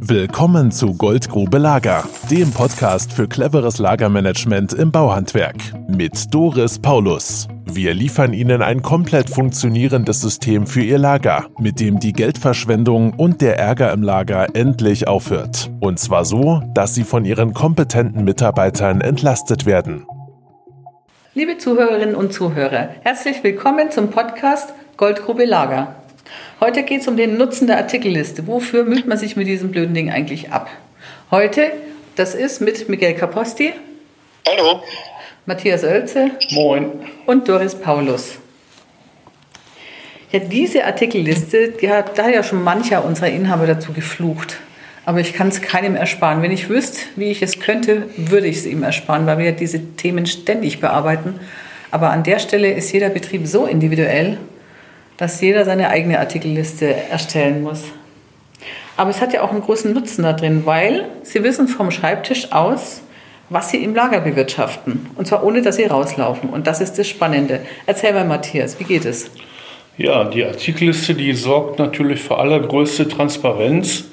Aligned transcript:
Willkommen 0.00 0.70
zu 0.70 0.94
Goldgrube 0.94 1.58
Lager, 1.58 2.04
dem 2.30 2.52
Podcast 2.52 3.12
für 3.12 3.26
cleveres 3.26 3.78
Lagermanagement 3.78 4.72
im 4.72 4.92
Bauhandwerk 4.92 5.56
mit 5.88 6.32
Doris 6.32 6.78
Paulus. 6.78 7.48
Wir 7.64 7.94
liefern 7.94 8.32
Ihnen 8.32 8.62
ein 8.62 8.82
komplett 8.82 9.28
funktionierendes 9.28 10.20
System 10.20 10.66
für 10.68 10.82
Ihr 10.82 10.98
Lager, 10.98 11.46
mit 11.58 11.80
dem 11.80 11.98
die 11.98 12.12
Geldverschwendung 12.12 13.12
und 13.14 13.40
der 13.40 13.58
Ärger 13.58 13.92
im 13.92 14.02
Lager 14.02 14.46
endlich 14.54 15.08
aufhört. 15.08 15.70
Und 15.80 15.98
zwar 15.98 16.24
so, 16.24 16.62
dass 16.74 16.94
Sie 16.94 17.04
von 17.04 17.24
Ihren 17.24 17.52
kompetenten 17.52 18.24
Mitarbeitern 18.24 19.00
entlastet 19.00 19.66
werden. 19.66 20.06
Liebe 21.34 21.58
Zuhörerinnen 21.58 22.14
und 22.14 22.32
Zuhörer, 22.32 22.90
herzlich 23.02 23.42
willkommen 23.42 23.90
zum 23.90 24.10
Podcast 24.10 24.72
Goldgrube 24.96 25.44
Lager. 25.44 25.94
Heute 26.60 26.82
geht 26.82 27.02
es 27.02 27.08
um 27.08 27.16
den 27.16 27.36
Nutzen 27.36 27.66
der 27.66 27.76
Artikelliste. 27.76 28.46
Wofür 28.46 28.84
müht 28.84 29.06
man 29.06 29.18
sich 29.18 29.36
mit 29.36 29.46
diesem 29.46 29.70
blöden 29.70 29.94
Ding 29.94 30.10
eigentlich 30.10 30.50
ab? 30.50 30.68
Heute, 31.30 31.72
das 32.16 32.34
ist 32.34 32.60
mit 32.60 32.88
Miguel 32.88 33.14
Caposti. 33.14 33.72
Hallo. 34.48 34.82
Matthias 35.46 35.84
Oelze. 35.84 36.32
Moin. 36.50 36.90
Und 37.26 37.48
Doris 37.48 37.74
Paulus. 37.74 38.38
Ja, 40.32 40.40
diese 40.40 40.84
Artikelliste, 40.84 41.68
die 41.68 41.90
hat 41.90 42.18
da 42.18 42.28
ja 42.28 42.42
schon 42.42 42.62
mancher 42.62 43.04
unserer 43.04 43.28
Inhaber 43.28 43.66
dazu 43.66 43.92
geflucht. 43.92 44.58
Aber 45.06 45.20
ich 45.20 45.32
kann 45.32 45.48
es 45.48 45.62
keinem 45.62 45.96
ersparen. 45.96 46.42
Wenn 46.42 46.50
ich 46.50 46.68
wüsste, 46.68 46.98
wie 47.16 47.30
ich 47.30 47.40
es 47.40 47.60
könnte, 47.60 48.02
würde 48.16 48.46
ich 48.46 48.58
es 48.58 48.66
ihm 48.66 48.82
ersparen, 48.82 49.26
weil 49.26 49.38
wir 49.38 49.52
diese 49.52 49.80
Themen 49.96 50.26
ständig 50.26 50.80
bearbeiten. 50.80 51.40
Aber 51.90 52.10
an 52.10 52.24
der 52.24 52.38
Stelle 52.40 52.72
ist 52.72 52.92
jeder 52.92 53.08
Betrieb 53.08 53.46
so 53.46 53.64
individuell, 53.64 54.36
dass 55.18 55.40
jeder 55.40 55.64
seine 55.66 55.90
eigene 55.90 56.18
Artikelliste 56.18 56.94
erstellen 57.10 57.62
muss. 57.62 57.84
Aber 58.96 59.10
es 59.10 59.20
hat 59.20 59.32
ja 59.32 59.42
auch 59.42 59.50
einen 59.50 59.60
großen 59.60 59.92
Nutzen 59.92 60.22
da 60.22 60.32
drin, 60.32 60.62
weil 60.64 61.06
Sie 61.22 61.44
wissen 61.44 61.68
vom 61.68 61.90
Schreibtisch 61.90 62.52
aus, 62.52 63.02
was 63.50 63.70
Sie 63.70 63.82
im 63.82 63.94
Lager 63.94 64.20
bewirtschaften. 64.20 65.10
Und 65.16 65.26
zwar 65.26 65.44
ohne, 65.44 65.62
dass 65.62 65.76
Sie 65.76 65.84
rauslaufen. 65.84 66.50
Und 66.50 66.66
das 66.66 66.80
ist 66.80 66.98
das 66.98 67.06
Spannende. 67.06 67.60
Erzähl 67.86 68.12
mal, 68.12 68.24
Matthias, 68.24 68.78
wie 68.80 68.84
geht 68.84 69.04
es? 69.04 69.30
Ja, 69.96 70.24
die 70.24 70.44
Artikelliste, 70.44 71.14
die 71.14 71.32
sorgt 71.32 71.78
natürlich 71.78 72.20
für 72.20 72.38
allergrößte 72.38 73.08
Transparenz, 73.08 74.04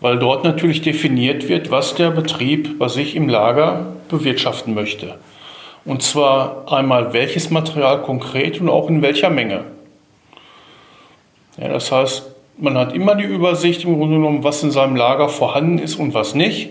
weil 0.00 0.18
dort 0.18 0.44
natürlich 0.44 0.82
definiert 0.82 1.48
wird, 1.48 1.70
was 1.70 1.94
der 1.94 2.10
Betrieb 2.10 2.78
bei 2.78 2.88
sich 2.88 3.14
im 3.14 3.28
Lager 3.28 3.94
bewirtschaften 4.08 4.74
möchte. 4.74 5.16
Und 5.84 6.02
zwar 6.02 6.72
einmal 6.72 7.12
welches 7.12 7.50
Material 7.50 8.02
konkret 8.02 8.60
und 8.60 8.68
auch 8.68 8.88
in 8.88 9.02
welcher 9.02 9.30
Menge. 9.30 9.64
Ja, 11.56 11.68
das 11.68 11.90
heißt, 11.92 12.24
man 12.58 12.76
hat 12.78 12.94
immer 12.94 13.14
die 13.14 13.24
Übersicht 13.24 13.84
im 13.84 13.96
Grunde 13.96 14.16
genommen, 14.16 14.44
was 14.44 14.62
in 14.62 14.70
seinem 14.70 14.96
Lager 14.96 15.28
vorhanden 15.28 15.78
ist 15.78 15.96
und 15.96 16.14
was 16.14 16.34
nicht. 16.34 16.70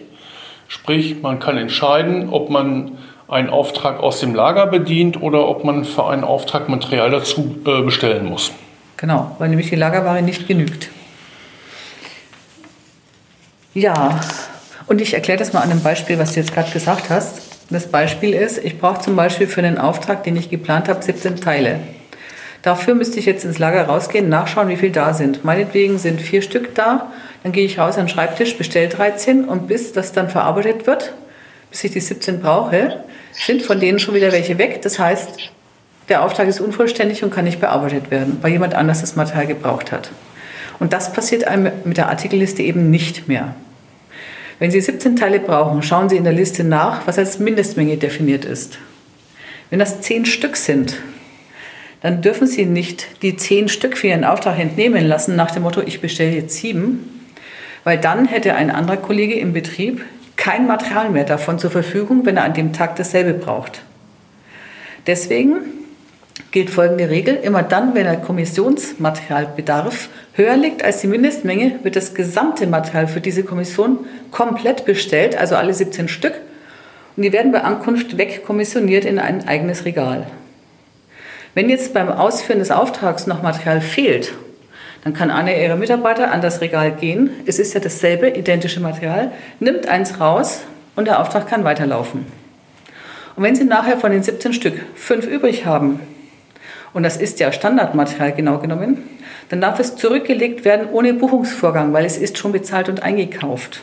Sprich, 0.68 1.22
man 1.22 1.40
kann 1.40 1.58
entscheiden, 1.58 2.30
ob 2.30 2.50
man 2.50 2.98
einen 3.28 3.50
Auftrag 3.50 4.00
aus 4.00 4.20
dem 4.20 4.36
Lager 4.36 4.68
bedient 4.68 5.22
oder 5.22 5.48
ob 5.48 5.64
man 5.64 5.86
für 5.86 6.08
einen 6.08 6.24
Auftrag 6.24 6.70
Material 6.70 7.10
dazu 7.12 7.56
äh, 7.66 7.82
bestellen 7.82 8.26
muss. 8.26 8.52
Genau, 8.98 9.36
weil 9.40 9.50
nämlich 9.50 9.70
die 9.70 9.76
Lagerware 9.76 10.22
nicht 10.22 10.48
genügt. 10.48 10.90
Ja, 13.74 14.22
und 14.88 15.02
ich 15.02 15.14
erkläre 15.14 15.40
das 15.40 15.54
mal 15.54 15.62
an 15.62 15.72
einem 15.72 15.82
Beispiel, 15.82 16.20
was 16.20 16.34
du 16.34 16.40
jetzt 16.40 16.54
gerade 16.54 16.72
gesagt 16.72 17.10
hast. 17.10 17.42
Das 17.70 17.88
Beispiel 17.88 18.34
ist, 18.34 18.64
ich 18.64 18.80
brauche 18.80 19.02
zum 19.02 19.16
Beispiel 19.16 19.48
für 19.48 19.62
einen 19.62 19.78
Auftrag, 19.78 20.24
den 20.24 20.36
ich 20.36 20.50
geplant 20.50 20.90
habe, 20.90 21.02
17 21.02 21.38
Teile. 21.38 21.80
Dafür 22.64 22.96
müsste 22.96 23.20
ich 23.20 23.26
jetzt 23.26 23.44
ins 23.44 23.60
Lager 23.60 23.84
rausgehen, 23.84 24.30
nachschauen, 24.30 24.70
wie 24.70 24.78
viel 24.78 24.92
da 24.92 25.14
sind. 25.14 25.44
Meinetwegen 25.44 26.00
sind 26.00 26.22
vier 26.22 26.42
Stück 26.42 26.74
da. 26.76 27.12
Dann 27.44 27.52
gehe 27.52 27.66
ich 27.66 27.78
raus 27.78 27.98
an 27.98 28.06
den 28.06 28.10
Schreibtisch, 28.10 28.58
bestelle 28.58 28.88
13 28.88 29.44
und 29.44 29.68
bis 29.68 29.92
das 29.92 30.14
dann 30.14 30.30
verarbeitet 30.30 30.88
wird, 30.88 31.14
bis 31.70 31.84
ich 31.84 31.92
die 31.92 32.00
17 32.00 32.40
brauche, 32.40 33.04
sind 33.34 33.62
von 33.64 33.82
denen 33.82 34.00
schon 34.00 34.16
wieder 34.16 34.32
welche 34.32 34.58
weg. 34.58 34.82
Das 34.82 34.98
heißt, 34.98 35.52
der 36.08 36.24
Auftrag 36.24 36.48
ist 36.48 36.62
unvollständig 36.62 37.22
und 37.24 37.34
kann 37.34 37.44
nicht 37.44 37.60
bearbeitet 37.60 38.12
werden, 38.12 38.38
weil 38.42 38.54
jemand 38.54 38.76
anders 38.76 39.02
das 39.02 39.18
Material 39.18 39.48
gebraucht 39.48 39.92
hat. 39.92 40.10
Und 40.80 40.94
das 40.94 41.12
passiert 41.12 41.46
einem 41.46 41.70
mit 41.84 41.98
der 41.98 42.08
Artikelliste 42.08 42.64
eben 42.64 42.90
nicht 42.90 43.28
mehr. 43.28 43.56
Wenn 44.60 44.72
Sie 44.72 44.80
17 44.80 45.18
Teile 45.18 45.42
brauchen, 45.42 45.82
schauen 45.82 46.08
Sie 46.08 46.16
in 46.16 46.24
der 46.24 46.32
Liste 46.32 46.64
nach, 46.64 47.06
was 47.08 47.18
als 47.18 47.40
Mindestmenge 47.40 47.98
definiert 47.98 48.46
ist. 48.46 48.78
Wenn 49.70 49.80
das 49.80 50.00
10 50.00 50.26
Stück 50.26 50.56
sind, 50.56 50.96
dann 52.04 52.22
dürfen 52.22 52.48
Sie 52.48 52.66
nicht 52.66 53.24
die 53.24 53.38
zehn 53.38 53.70
Stück 53.70 53.98
für 53.98 54.08
Ihren 54.08 54.26
Auftrag 54.26 54.60
entnehmen 54.60 55.06
lassen 55.06 55.36
nach 55.36 55.52
dem 55.52 55.64
Motto, 55.64 55.82
ich 55.82 56.02
bestelle 56.02 56.32
jetzt 56.32 56.58
sieben, 56.58 57.24
weil 57.86 57.98
dann 57.98 58.26
hätte 58.26 58.56
ein 58.56 58.70
anderer 58.70 58.98
Kollege 58.98 59.36
im 59.36 59.54
Betrieb 59.54 60.04
kein 60.36 60.68
Material 60.68 61.10
mehr 61.10 61.24
davon 61.24 61.60
zur 61.60 61.72
Verfügung, 61.72 62.26
wenn 62.26 62.36
er 62.36 62.44
an 62.44 62.54
dem 62.54 62.74
Tag 62.74 62.98
dasselbe 62.98 63.34
braucht. 63.34 63.84
Deswegen 65.08 65.56
gilt 66.52 66.70
folgende 66.70 67.10
Regel. 67.10 67.36
Immer 67.36 67.64
dann, 67.64 67.96
wenn 67.96 68.04
der 68.04 68.18
Kommissionsmaterialbedarf 68.18 70.10
höher 70.34 70.58
liegt 70.58 70.84
als 70.84 71.00
die 71.00 71.08
Mindestmenge, 71.08 71.80
wird 71.84 71.96
das 71.96 72.14
gesamte 72.14 72.68
Material 72.68 73.08
für 73.08 73.22
diese 73.22 73.44
Kommission 73.44 74.00
komplett 74.30 74.84
bestellt, 74.84 75.38
also 75.38 75.56
alle 75.56 75.74
17 75.74 76.10
Stück. 76.10 76.34
Und 77.16 77.24
die 77.24 77.32
werden 77.32 77.54
bei 77.54 77.62
Ankunft 77.62 78.18
wegkommissioniert 78.18 79.06
in 79.06 79.20
ein 79.20 79.48
eigenes 79.48 79.86
Regal. 79.86 80.28
Wenn 81.54 81.70
jetzt 81.70 81.94
beim 81.94 82.10
Ausführen 82.10 82.60
des 82.60 82.72
Auftrags 82.72 83.28
noch 83.28 83.44
Material 83.44 83.80
fehlt, 83.80 84.34
dann 85.04 85.14
kann 85.14 85.30
einer 85.30 85.56
Ihrer 85.56 85.76
Mitarbeiter 85.76 86.32
an 86.32 86.42
das 86.42 86.62
Regal 86.62 86.92
gehen. 86.92 87.30
Es 87.46 87.60
ist 87.60 87.74
ja 87.74 87.80
dasselbe, 87.80 88.30
identische 88.30 88.80
Material, 88.80 89.32
nimmt 89.60 89.88
eins 89.88 90.20
raus 90.20 90.62
und 90.96 91.06
der 91.06 91.20
Auftrag 91.20 91.48
kann 91.48 91.64
weiterlaufen. 91.64 92.26
Und 93.36 93.44
wenn 93.44 93.56
Sie 93.56 93.66
nachher 93.66 93.98
von 93.98 94.12
den 94.12 94.24
17 94.24 94.54
Stück 94.54 94.82
fünf 94.96 95.28
übrig 95.28 95.66
haben, 95.66 96.00
und 96.94 97.04
das 97.04 97.18
ist 97.18 97.40
ja 97.40 97.52
Standardmaterial 97.52 98.34
genau 98.34 98.60
genommen, 98.60 99.04
dann 99.50 99.62
darf 99.62 99.80
es 99.80 99.96
zurückgelegt 99.96 100.66
werden 100.66 100.88
ohne 100.92 101.14
Buchungsvorgang, 101.14 101.94
weil 101.94 102.06
es 102.06 102.18
ist 102.18 102.38
schon 102.38 102.52
bezahlt 102.52 102.90
und 102.90 103.04
eingekauft. 103.04 103.82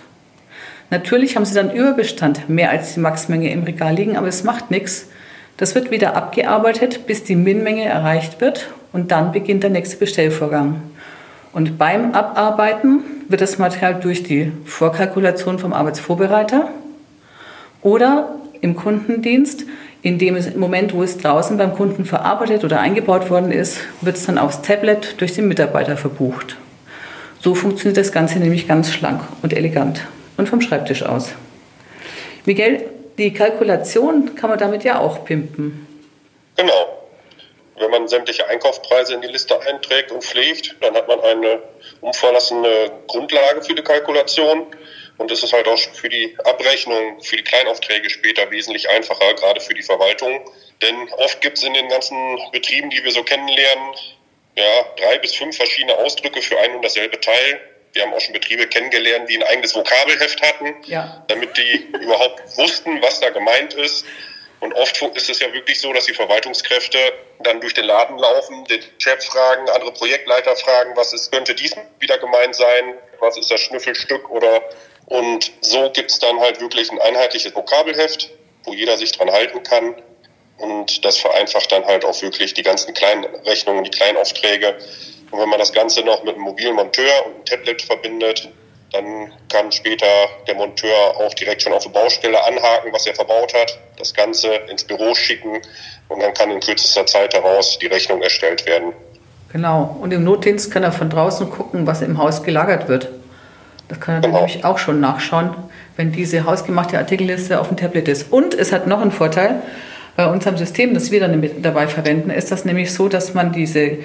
Natürlich 0.91 1.37
haben 1.37 1.45
Sie 1.45 1.55
dann 1.55 1.73
Überbestand, 1.73 2.49
mehr 2.49 2.71
als 2.71 2.95
die 2.95 3.01
Maxmenge 3.01 3.53
im 3.53 3.63
Regal 3.63 3.95
liegen, 3.95 4.17
aber 4.17 4.27
es 4.27 4.43
macht 4.43 4.71
nichts, 4.71 5.07
das 5.61 5.75
wird 5.75 5.91
wieder 5.91 6.17
abgearbeitet, 6.17 7.07
bis 7.07 7.23
die 7.23 7.37
Min-Menge 7.37 7.85
erreicht 7.85 8.41
wird 8.41 8.71
und 8.95 9.11
dann 9.11 9.31
beginnt 9.31 9.63
der 9.63 9.69
nächste 9.69 9.99
Bestellvorgang. 9.99 10.81
Und 11.53 11.77
beim 11.77 12.15
Abarbeiten 12.15 13.01
wird 13.29 13.43
das 13.43 13.59
Material 13.59 14.01
durch 14.01 14.23
die 14.23 14.53
Vorkalkulation 14.65 15.59
vom 15.59 15.75
Arbeitsvorbereiter 15.75 16.71
oder 17.83 18.37
im 18.63 18.75
Kundendienst, 18.75 19.67
in 20.01 20.19
dem 20.19 20.35
es 20.35 20.47
im 20.47 20.61
Moment, 20.61 20.95
wo 20.95 21.03
es 21.03 21.19
draußen 21.19 21.59
beim 21.59 21.75
Kunden 21.75 22.07
verarbeitet 22.07 22.65
oder 22.65 22.81
eingebaut 22.81 23.29
worden 23.29 23.53
ist, 23.53 23.81
wird 24.01 24.17
es 24.17 24.25
dann 24.25 24.39
aufs 24.39 24.63
Tablet 24.63 25.21
durch 25.21 25.35
den 25.35 25.47
Mitarbeiter 25.47 25.99
verbucht. 25.99 26.57
So 27.39 27.55
funktioniert 27.55 27.99
das 27.99 28.13
Ganze 28.13 28.39
nämlich 28.39 28.67
ganz 28.67 28.91
schlank 28.91 29.21
und 29.43 29.53
elegant 29.53 30.07
und 30.39 30.49
vom 30.49 30.63
Schreibtisch 30.63 31.03
aus. 31.03 31.33
Miguel, 32.47 32.81
die 33.19 33.33
Kalkulation 33.33 34.35
kann 34.35 34.51
man 34.51 34.59
damit 34.59 34.85
ja 34.85 34.99
auch 35.01 35.25
pimpen. 35.25 35.87
Genau. 36.57 36.97
Wenn 37.77 37.91
man 37.91 38.09
sämtliche 38.09 38.47
Einkaufspreise 38.47 39.15
in 39.15 39.23
die 39.23 39.29
Liste 39.29 39.59
einträgt 39.63 40.13
und 40.13 40.23
pflegt, 40.23 40.77
dann 40.81 40.95
hat 40.95 41.09
man 41.09 41.21
eine 41.21 41.63
umfassende 42.03 42.93
Grundlage 43.07 43.63
für 43.63 43.75
die 43.75 43.83
Kalkulation. 43.83 44.67
Und 45.17 45.31
das 45.31 45.43
ist 45.43 45.53
halt 45.53 45.67
auch 45.67 45.79
für 45.79 46.09
die 46.09 46.37
Abrechnung, 46.45 47.21
für 47.23 47.37
die 47.37 47.43
Kleinaufträge 47.43 48.09
später 48.11 48.51
wesentlich 48.51 48.89
einfacher, 48.91 49.35
gerade 49.35 49.61
für 49.61 49.75
die 49.75 49.83
Verwaltung. 49.83 50.51
Denn 50.83 51.11
oft 51.19 51.41
gibt 51.41 51.59
es 51.59 51.65
in 51.65 51.75
den 51.75 51.89
ganzen 51.89 52.39
Betrieben, 52.53 52.91
die 52.91 53.03
wir 53.05 53.13
so 53.13 53.23
kennenlernen, 53.23 53.95
ja, 54.57 54.85
drei 54.97 55.19
bis 55.19 55.35
fünf 55.35 55.57
verschiedene 55.57 55.97
Ausdrücke 55.97 56.43
für 56.43 56.59
ein 56.59 56.75
und 56.75 56.83
dasselbe 56.83 57.21
Teil. 57.21 57.61
Wir 57.93 58.03
haben 58.03 58.15
auch 58.15 58.21
schon 58.21 58.33
Betriebe 58.33 58.67
kennengelernt, 58.67 59.29
die 59.29 59.37
ein 59.37 59.43
eigenes 59.43 59.75
Vokabelheft 59.75 60.41
hatten, 60.43 60.75
ja. 60.87 61.25
damit 61.29 61.57
die 61.57 61.77
überhaupt 62.01 62.57
wussten, 62.57 63.01
was 63.03 63.21
da 63.21 63.31
gemeint 63.31 63.75
ist. 63.75 64.05
Und 64.61 64.75
oft 64.75 65.01
ist 65.15 65.31
es 65.31 65.41
ja 65.41 65.53
wirklich 65.55 65.81
so, 65.81 65.91
dass 65.93 66.05
die 66.05 66.13
Verwaltungskräfte 66.13 66.99
dann 67.41 67.61
durch 67.61 67.73
den 67.73 67.87
Laden 67.87 68.19
laufen, 68.19 68.65
den 68.67 68.83
Chef 68.99 69.25
fragen, 69.25 69.69
andere 69.71 69.93
Projektleiter 69.93 70.55
fragen, 70.55 70.95
was 70.97 71.15
ist, 71.15 71.33
könnte 71.33 71.55
dies 71.55 71.75
wieder 71.99 72.19
gemeint 72.19 72.55
sein, 72.55 72.95
was 73.21 73.39
ist 73.39 73.51
das 73.51 73.61
Schnüffelstück 73.61 74.29
oder 74.29 74.63
und 75.11 75.51
so 75.61 75.91
gibt 75.91 76.13
es 76.13 76.21
dann 76.21 76.39
halt 76.39 76.61
wirklich 76.61 76.91
ein 76.93 77.01
einheitliches 77.01 77.53
Vokabelheft, 77.55 78.31
wo 78.63 78.73
jeder 78.73 78.97
sich 78.97 79.11
dran 79.11 79.31
halten 79.33 79.63
kann. 79.65 79.97
Und 80.57 81.05
das 81.05 81.17
vereinfacht 81.17 81.73
dann 81.73 81.85
halt 81.85 82.05
auch 82.05 82.23
wirklich 82.23 82.55
die 82.55 82.63
ganzen 82.63 82.95
kleinen 82.95 83.25
Rechnungen, 83.25 83.83
die 83.83 83.91
kleinen 83.91 84.19
Aufträge. 84.19 84.79
Und 85.31 85.39
wenn 85.39 85.49
man 85.49 85.59
das 85.59 85.73
Ganze 85.73 86.03
noch 86.03 86.25
mit 86.25 86.35
einem 86.35 86.45
mobilen 86.45 86.75
Monteur 86.75 87.27
und 87.27 87.35
einem 87.35 87.45
Tablet 87.45 87.83
verbindet, 87.83 88.49
dann 88.93 89.33
kann 89.49 89.71
später 89.71 90.07
der 90.49 90.57
Monteur 90.57 91.17
auch 91.19 91.33
direkt 91.35 91.63
schon 91.63 91.73
auf 91.73 91.85
der 91.85 91.91
Baustelle 91.91 92.45
anhaken, 92.45 92.93
was 92.93 93.07
er 93.07 93.15
verbaut 93.15 93.55
hat, 93.55 93.79
das 93.97 94.13
Ganze 94.13 94.49
ins 94.69 94.83
Büro 94.83 95.15
schicken 95.15 95.61
und 96.09 96.21
dann 96.21 96.35
kann 96.35 96.51
in 96.51 96.61
kürzester 96.61 97.07
Zeit 97.07 97.33
daraus 97.35 97.79
die 97.79 97.87
Rechnung 97.87 98.21
erstellt 98.21 98.67
werden. 98.67 98.93
Genau. 99.53 99.97
Und 100.01 100.13
im 100.13 100.25
Notdienst 100.25 100.73
kann 100.73 100.83
er 100.83 100.93
von 100.93 101.09
draußen 101.09 101.51
gucken, 101.51 101.87
was 101.87 102.03
im 102.03 102.19
Haus 102.19 102.43
gelagert 102.43 102.89
wird. 102.89 103.09
Das 103.89 104.01
kann 104.01 104.17
er 104.17 104.21
genau. 104.21 104.37
nämlich 104.39 104.65
auch 104.65 104.79
schon 104.79 105.01
nachschauen, 105.01 105.55
wenn 105.97 106.13
diese 106.13 106.45
hausgemachte 106.45 106.99
Artikelliste 106.99 107.61
auf 107.61 107.69
dem 107.69 107.77
Tablet 107.77 108.09
ist. 108.09 108.33
Und 108.33 108.55
es 108.55 108.73
hat 108.73 108.87
noch 108.87 109.01
einen 109.01 109.13
Vorteil, 109.13 109.63
bei 110.17 110.27
unserem 110.27 110.57
System, 110.57 110.95
das 110.95 111.11
wir 111.11 111.21
dann 111.21 111.63
dabei 111.63 111.89
verwenden, 111.89 112.31
ist 112.31 112.53
das 112.53 112.65
nämlich 112.65 112.93
so, 112.93 113.09
dass 113.09 113.33
man 113.33 113.53
diese 113.53 113.99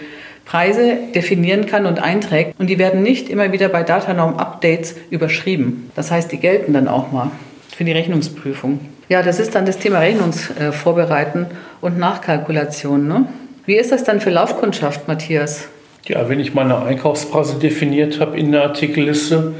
Preise 0.46 0.98
definieren 1.14 1.66
kann 1.66 1.86
und 1.86 2.02
einträgt 2.02 2.60
und 2.60 2.68
die 2.68 2.78
werden 2.78 3.02
nicht 3.02 3.30
immer 3.30 3.52
wieder 3.52 3.68
bei 3.68 3.84
Datanorm-Updates 3.84 4.96
überschrieben. 5.10 5.92
Das 5.96 6.12
heißt, 6.12 6.32
die 6.32 6.38
gelten 6.38 6.74
dann 6.74 6.88
auch 6.88 7.12
mal 7.12 7.32
für 7.76 7.84
die 7.84 7.92
Rechnungsprüfung. 7.92 8.80
Ja, 9.10 9.22
das 9.22 9.40
ist 9.40 9.56
dann 9.56 9.66
das 9.66 9.80
Thema 9.80 10.00
Rechnungsvorbereiten 10.00 11.48
und 11.82 11.98
Nachkalkulation. 11.98 13.08
Ne? 13.08 13.26
Wie 13.66 13.76
ist 13.76 13.92
das 13.92 14.04
dann 14.04 14.22
für 14.22 14.30
Laufkundschaft, 14.30 15.08
Matthias? 15.08 15.68
Ja, 16.06 16.30
wenn 16.30 16.40
ich 16.40 16.54
meine 16.54 16.82
Einkaufspreise 16.84 17.58
definiert 17.58 18.20
habe 18.20 18.38
in 18.38 18.52
der 18.52 18.64
Artikelliste, 18.64 19.54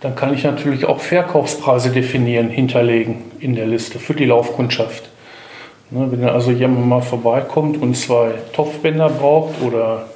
dann 0.00 0.16
kann 0.16 0.34
ich 0.34 0.44
natürlich 0.44 0.84
auch 0.84 1.00
Verkaufspreise 1.00 1.90
definieren, 1.90 2.50
hinterlegen 2.50 3.22
in 3.38 3.54
der 3.54 3.66
Liste 3.66 3.98
für 3.98 4.14
die 4.14 4.26
Laufkundschaft. 4.26 5.08
Ne, 5.90 6.08
wenn 6.10 6.24
also 6.24 6.50
jemand 6.50 6.86
mal 6.86 7.02
vorbeikommt 7.02 7.80
und 7.80 7.96
zwei 7.96 8.32
Topfbänder 8.52 9.08
braucht 9.08 9.62
oder 9.62 10.06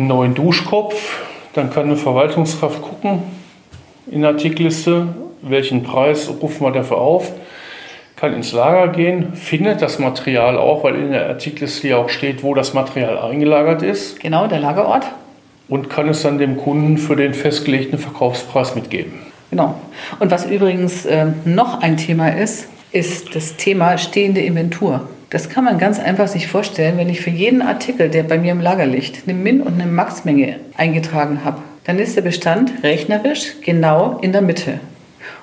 einen 0.00 0.08
neuen 0.08 0.34
Duschkopf, 0.34 1.20
dann 1.52 1.70
kann 1.70 1.84
eine 1.84 1.96
Verwaltungskraft 1.96 2.82
gucken 2.82 3.22
in 4.10 4.22
der 4.22 4.30
Artikelliste, 4.30 5.08
welchen 5.42 5.82
Preis 5.82 6.28
rufen 6.40 6.66
wir 6.66 6.72
dafür 6.72 6.98
auf, 6.98 7.32
kann 8.16 8.34
ins 8.34 8.52
Lager 8.52 8.88
gehen, 8.88 9.34
findet 9.34 9.82
das 9.82 9.98
Material 9.98 10.58
auch, 10.58 10.84
weil 10.84 10.96
in 10.96 11.12
der 11.12 11.28
Artikelliste 11.28 11.88
ja 11.88 11.96
auch 11.96 12.08
steht, 12.08 12.42
wo 12.42 12.54
das 12.54 12.74
Material 12.74 13.18
eingelagert 13.18 13.82
ist. 13.82 14.20
Genau, 14.20 14.46
der 14.46 14.60
Lagerort. 14.60 15.06
Und 15.68 15.88
kann 15.88 16.08
es 16.08 16.22
dann 16.22 16.38
dem 16.38 16.56
Kunden 16.56 16.98
für 16.98 17.16
den 17.16 17.32
festgelegten 17.32 17.98
Verkaufspreis 17.98 18.74
mitgeben. 18.74 19.12
Genau. 19.50 19.74
Und 20.18 20.30
was 20.30 20.46
übrigens 20.46 21.06
äh, 21.06 21.26
noch 21.44 21.80
ein 21.80 21.96
Thema 21.96 22.28
ist, 22.30 22.68
ist 22.92 23.34
das 23.36 23.56
Thema 23.56 23.96
stehende 23.96 24.40
Inventur. 24.40 25.08
Das 25.30 25.48
kann 25.48 25.64
man 25.64 25.78
ganz 25.78 26.00
einfach 26.00 26.26
sich 26.26 26.48
vorstellen, 26.48 26.98
wenn 26.98 27.08
ich 27.08 27.20
für 27.20 27.30
jeden 27.30 27.62
Artikel, 27.62 28.08
der 28.08 28.24
bei 28.24 28.36
mir 28.36 28.50
im 28.50 28.60
Lager 28.60 28.84
liegt, 28.84 29.28
eine 29.28 29.38
Min- 29.38 29.60
und 29.60 29.80
eine 29.80 29.90
Maxmenge 29.90 30.56
eingetragen 30.76 31.44
habe. 31.44 31.62
Dann 31.84 32.00
ist 32.00 32.16
der 32.16 32.22
Bestand 32.22 32.72
rechnerisch 32.82 33.54
genau 33.64 34.18
in 34.22 34.32
der 34.32 34.42
Mitte. 34.42 34.80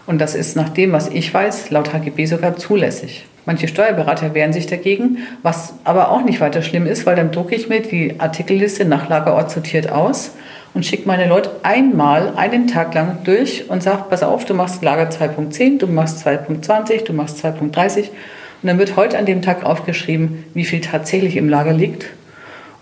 Und 0.05 0.19
das 0.19 0.35
ist 0.35 0.57
nach 0.57 0.67
dem, 0.67 0.91
was 0.91 1.07
ich 1.07 1.33
weiß, 1.33 1.69
laut 1.69 1.93
HGB 1.93 2.25
sogar 2.25 2.57
zulässig. 2.57 3.25
Manche 3.45 3.69
Steuerberater 3.69 4.33
wehren 4.33 4.51
sich 4.51 4.67
dagegen, 4.67 5.19
was 5.41 5.73
aber 5.85 6.11
auch 6.11 6.25
nicht 6.25 6.41
weiter 6.41 6.61
schlimm 6.61 6.85
ist, 6.85 7.05
weil 7.05 7.15
dann 7.15 7.31
drucke 7.31 7.55
ich 7.55 7.69
mir 7.69 7.81
die 7.81 8.19
Artikelliste 8.19 8.83
nach 8.83 9.07
Lagerort 9.07 9.51
sortiert 9.51 9.89
aus 9.89 10.31
und 10.73 10.85
schicke 10.85 11.07
meine 11.07 11.29
Leute 11.29 11.51
einmal 11.63 12.33
einen 12.35 12.67
Tag 12.67 12.93
lang 12.93 13.19
durch 13.23 13.69
und 13.69 13.81
sage, 13.81 14.03
pass 14.09 14.21
auf, 14.21 14.43
du 14.43 14.53
machst 14.53 14.83
Lager 14.83 15.09
2.10, 15.09 15.77
du 15.77 15.87
machst 15.87 16.27
2.20, 16.27 17.05
du 17.05 17.13
machst 17.13 17.43
2.30 17.43 18.09
und 18.61 18.67
dann 18.67 18.79
wird 18.79 18.95
heute 18.95 19.17
an 19.17 19.25
dem 19.25 19.41
Tag 19.41 19.63
aufgeschrieben, 19.63 20.45
wie 20.53 20.65
viel 20.65 20.81
tatsächlich 20.81 21.37
im 21.37 21.47
Lager 21.47 21.73
liegt. 21.73 22.07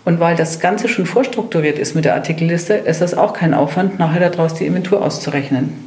Und 0.04 0.20
weil 0.20 0.36
das 0.36 0.60
Ganze 0.60 0.88
schon 0.88 1.04
vorstrukturiert 1.04 1.78
ist 1.78 1.94
mit 1.94 2.04
der 2.04 2.14
Artikelliste, 2.14 2.74
ist 2.74 3.00
das 3.00 3.14
auch 3.14 3.32
kein 3.32 3.54
Aufwand, 3.54 3.98
nachher 3.98 4.30
daraus 4.30 4.54
die 4.54 4.64
Inventur 4.64 5.04
auszurechnen. 5.04 5.84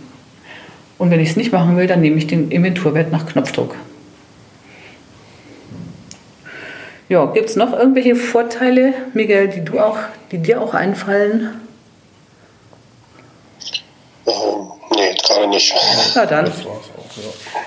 Und 0.98 1.10
wenn 1.10 1.22
ich 1.22 1.30
es 1.30 1.36
nicht 1.38 1.54
machen 1.54 1.78
will, 1.78 1.88
dann 1.88 2.02
nehme 2.02 2.18
ich 2.18 2.28
den 2.28 2.52
Inventurwert 2.52 3.12
nach 3.12 3.26
Knopfdruck. 3.26 3.76
Ja, 7.08 7.26
gibt 7.26 7.50
es 7.50 7.56
noch 7.56 7.74
irgendwelche 7.74 8.16
Vorteile, 8.16 8.94
Miguel, 9.14 9.48
die, 9.48 9.66
du 9.66 9.80
auch, 9.80 9.98
die 10.32 10.38
dir 10.38 10.62
auch 10.62 10.74
einfallen? 10.76 11.62
Ähm, 14.28 14.34
nee, 14.96 15.16
gerade 15.26 15.48
nicht. 15.48 15.74
Na 16.14 16.26
dann. 16.26 16.52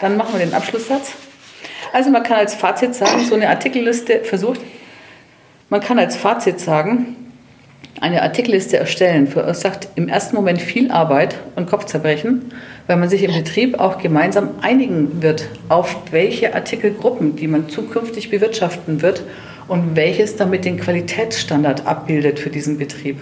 Dann 0.00 0.16
machen 0.16 0.34
wir 0.34 0.46
den 0.46 0.54
Abschlusssatz. 0.54 1.14
Also 1.92 2.10
man 2.10 2.22
kann 2.22 2.38
als 2.38 2.54
Fazit 2.54 2.94
sagen, 2.94 3.24
so 3.24 3.34
eine 3.34 3.50
Artikelliste 3.50 4.20
versucht, 4.24 4.60
man 5.68 5.80
kann 5.80 5.98
als 5.98 6.16
Fazit 6.16 6.58
sagen, 6.58 7.16
eine 8.00 8.22
Artikelliste 8.22 8.78
erstellen 8.78 9.26
verursacht 9.26 9.88
im 9.94 10.08
ersten 10.08 10.34
Moment 10.34 10.60
viel 10.60 10.90
Arbeit 10.90 11.36
und 11.54 11.66
Kopfzerbrechen, 11.66 12.46
weil 12.86 12.96
man 12.96 13.08
sich 13.08 13.22
im 13.22 13.32
Betrieb 13.32 13.78
auch 13.78 13.98
gemeinsam 13.98 14.50
einigen 14.62 15.22
wird, 15.22 15.48
auf 15.68 15.96
welche 16.10 16.54
Artikelgruppen, 16.54 17.36
die 17.36 17.46
man 17.46 17.68
zukünftig 17.68 18.30
bewirtschaften 18.30 19.02
wird 19.02 19.22
und 19.68 19.94
welches 19.94 20.36
damit 20.36 20.64
den 20.64 20.78
Qualitätsstandard 20.78 21.86
abbildet 21.86 22.40
für 22.40 22.50
diesen 22.50 22.78
Betrieb. 22.78 23.18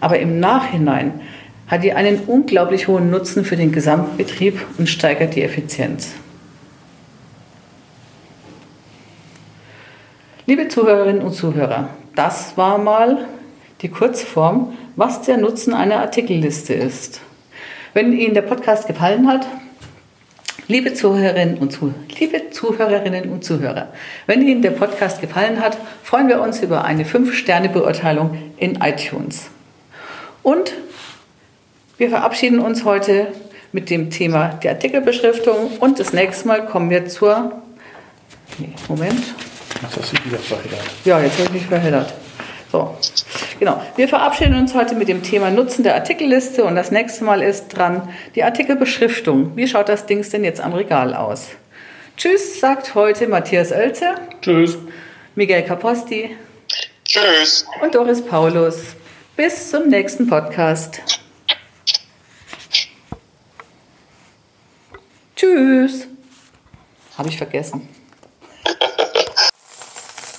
Aber 0.00 0.18
im 0.18 0.40
Nachhinein 0.40 1.20
hat 1.68 1.84
die 1.84 1.92
einen 1.92 2.20
unglaublich 2.26 2.88
hohen 2.88 3.10
Nutzen 3.10 3.44
für 3.44 3.56
den 3.56 3.70
Gesamtbetrieb 3.70 4.58
und 4.78 4.88
steigert 4.88 5.36
die 5.36 5.42
Effizienz. 5.42 6.14
Liebe 10.50 10.66
Zuhörerinnen 10.66 11.22
und 11.22 11.32
Zuhörer, 11.32 11.90
das 12.16 12.56
war 12.56 12.76
mal 12.76 13.28
die 13.82 13.88
Kurzform, 13.88 14.76
was 14.96 15.22
der 15.22 15.36
Nutzen 15.36 15.74
einer 15.74 16.00
Artikelliste 16.00 16.74
ist. 16.74 17.20
Wenn 17.94 18.12
Ihnen 18.12 18.34
der 18.34 18.42
Podcast 18.42 18.88
gefallen 18.88 19.28
hat, 19.28 19.46
liebe 20.66 20.92
Zuhörerinnen 20.92 21.58
und, 21.58 21.70
Zuh 21.70 21.94
liebe 22.18 22.50
Zuhörerinnen 22.50 23.30
und 23.30 23.44
Zuhörer, 23.44 23.92
wenn 24.26 24.42
Ihnen 24.42 24.60
der 24.60 24.72
Podcast 24.72 25.20
gefallen 25.20 25.60
hat, 25.60 25.78
freuen 26.02 26.26
wir 26.26 26.40
uns 26.40 26.60
über 26.60 26.84
eine 26.84 27.04
5-Sterne-Beurteilung 27.04 28.36
in 28.56 28.74
iTunes. 28.82 29.50
Und 30.42 30.72
wir 31.96 32.08
verabschieden 32.08 32.58
uns 32.58 32.84
heute 32.84 33.28
mit 33.70 33.88
dem 33.88 34.10
Thema 34.10 34.48
der 34.64 34.72
Artikelbeschriftung 34.72 35.76
und 35.78 36.00
das 36.00 36.12
nächste 36.12 36.48
Mal 36.48 36.66
kommen 36.66 36.90
wir 36.90 37.06
zur. 37.06 37.52
Nee, 38.58 38.72
Moment. 38.88 39.22
Jetzt 39.82 39.96
hast 39.96 40.12
du 40.12 40.24
wieder 40.24 40.38
verheddert. 40.38 40.80
Ja, 41.04 41.20
jetzt 41.20 41.38
habe 41.38 41.44
ich 41.44 41.52
mich 41.52 41.66
verheddert. 41.66 42.12
So, 42.70 42.96
genau. 43.58 43.82
Wir 43.96 44.08
verabschieden 44.08 44.54
uns 44.54 44.74
heute 44.74 44.94
mit 44.94 45.08
dem 45.08 45.22
Thema 45.22 45.50
Nutzen 45.50 45.82
der 45.82 45.94
Artikelliste 45.94 46.64
und 46.64 46.76
das 46.76 46.90
nächste 46.90 47.24
Mal 47.24 47.42
ist 47.42 47.68
dran 47.68 48.08
die 48.34 48.44
Artikelbeschriftung. 48.44 49.56
Wie 49.56 49.66
schaut 49.66 49.88
das 49.88 50.06
Ding 50.06 50.28
denn 50.30 50.44
jetzt 50.44 50.60
am 50.60 50.72
Regal 50.72 51.14
aus? 51.14 51.48
Tschüss, 52.16 52.60
sagt 52.60 52.94
heute 52.94 53.26
Matthias 53.26 53.72
Oelze. 53.72 54.14
Tschüss. 54.42 54.78
Miguel 55.34 55.62
Caposti. 55.62 56.36
Tschüss. 57.04 57.66
Und 57.82 57.94
Doris 57.94 58.24
Paulus. 58.24 58.94
Bis 59.36 59.70
zum 59.70 59.88
nächsten 59.88 60.28
Podcast. 60.28 61.00
Tschüss. 65.34 66.06
Habe 67.16 67.30
ich 67.30 67.38
vergessen. 67.38 67.88